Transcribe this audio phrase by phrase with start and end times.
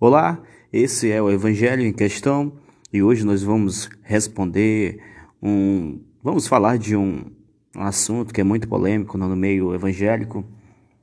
[0.00, 0.40] Olá,
[0.72, 2.52] esse é o Evangelho em Questão
[2.92, 5.02] e hoje nós vamos responder
[5.42, 6.00] um.
[6.22, 7.24] Vamos falar de um,
[7.76, 10.44] um assunto que é muito polêmico no meio evangélico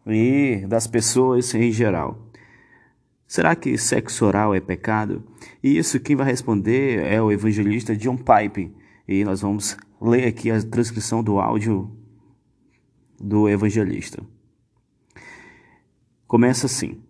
[0.07, 2.31] e das pessoas em geral.
[3.27, 5.25] Será que sexo oral é pecado?
[5.61, 8.73] E isso quem vai responder é o evangelista John Pipe.
[9.05, 11.91] E nós vamos ler aqui a transcrição do áudio
[13.19, 14.23] do evangelista.
[16.25, 17.04] Começa assim.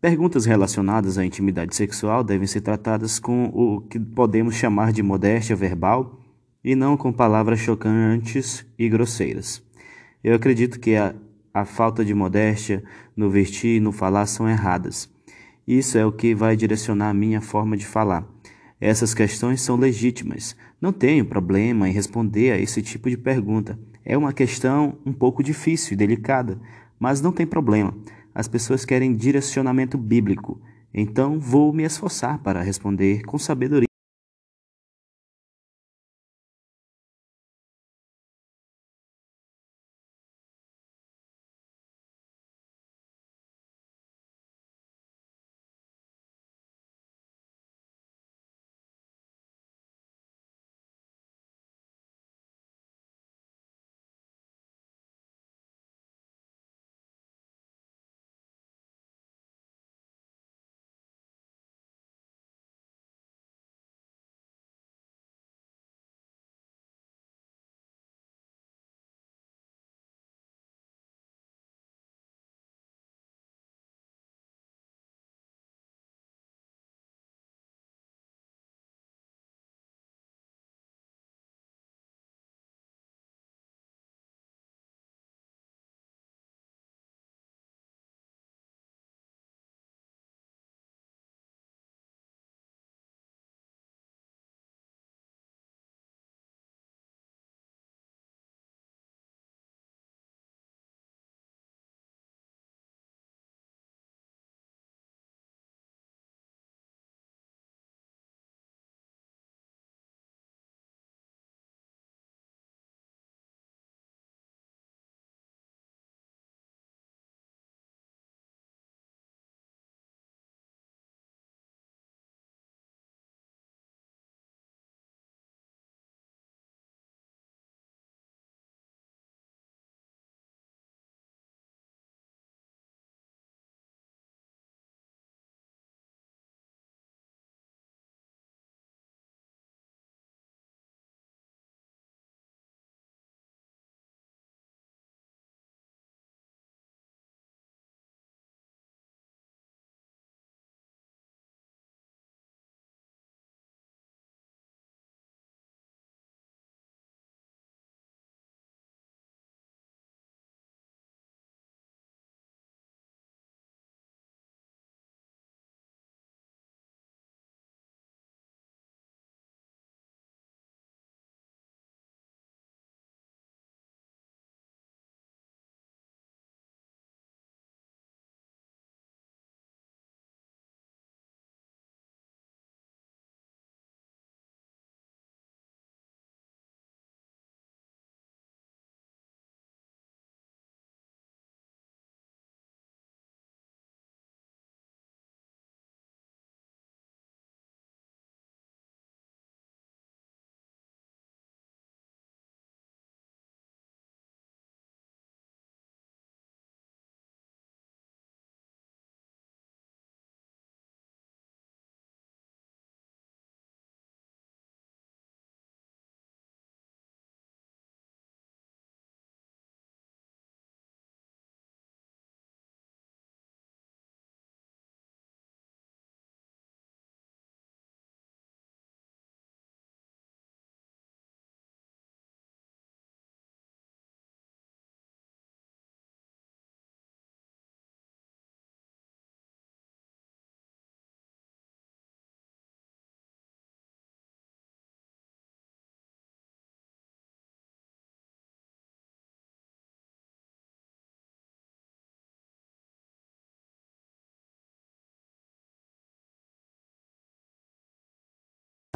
[0.00, 5.56] Perguntas relacionadas à intimidade sexual devem ser tratadas com o que podemos chamar de modéstia
[5.56, 6.20] verbal
[6.62, 9.60] e não com palavras chocantes e grosseiras.
[10.22, 11.16] Eu acredito que a,
[11.52, 12.84] a falta de modéstia
[13.16, 15.10] no vestir e no falar são erradas.
[15.66, 18.24] Isso é o que vai direcionar a minha forma de falar.
[18.80, 20.54] Essas questões são legítimas.
[20.80, 23.76] Não tenho problema em responder a esse tipo de pergunta.
[24.04, 26.56] É uma questão um pouco difícil e delicada,
[27.00, 27.92] mas não tem problema.
[28.38, 30.60] As pessoas querem direcionamento bíblico,
[30.94, 33.87] então vou me esforçar para responder com sabedoria.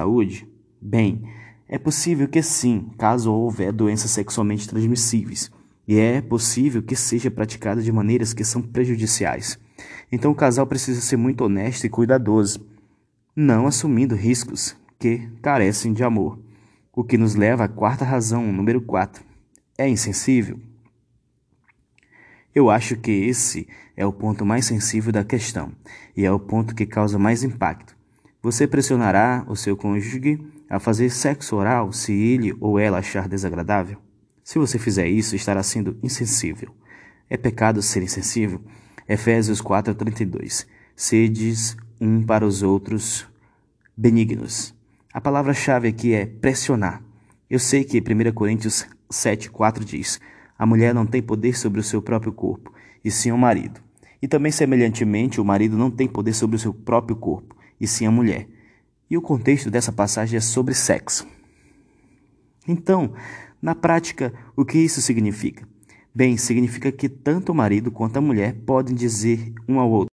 [0.02, 0.48] Saúde?
[0.80, 1.22] Bem,
[1.68, 5.50] é possível que sim, caso houver doenças sexualmente transmissíveis,
[5.86, 9.58] e é possível que seja praticada de maneiras que são prejudiciais.
[10.10, 12.66] Então o casal precisa ser muito honesto e cuidadoso,
[13.34, 16.38] não assumindo riscos que carecem de amor.
[16.92, 19.24] O que nos leva à quarta razão, número 4.
[19.78, 20.60] É insensível?
[22.54, 23.66] Eu acho que esse
[23.96, 25.72] é o ponto mais sensível da questão
[26.14, 28.01] e é o ponto que causa mais impacto.
[28.42, 30.36] Você pressionará o seu cônjuge
[30.68, 33.98] a fazer sexo oral se ele ou ela achar desagradável?
[34.42, 36.74] Se você fizer isso, estará sendo insensível.
[37.30, 38.60] É pecado ser insensível?
[39.08, 40.66] Efésios 4:32.
[40.96, 43.28] Sedes um para os outros
[43.96, 44.74] benignos.
[45.14, 47.00] A palavra-chave aqui é pressionar.
[47.48, 50.20] Eu sei que 1 Coríntios 7,4 diz:
[50.58, 52.72] A mulher não tem poder sobre o seu próprio corpo,
[53.04, 53.80] e sim o marido.
[54.20, 58.06] E também, semelhantemente, o marido não tem poder sobre o seu próprio corpo, e sim
[58.06, 58.48] a mulher.
[59.10, 61.26] E o contexto dessa passagem é sobre sexo.
[62.66, 63.12] Então,
[63.60, 65.68] na prática, o que isso significa?
[66.14, 70.11] Bem, significa que tanto o marido quanto a mulher podem dizer um ao outro: